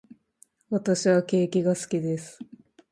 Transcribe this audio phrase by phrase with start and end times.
[0.71, 2.39] 私はケーキが好きです。